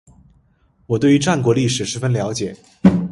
[0.87, 2.57] 我对于战国历史十分了解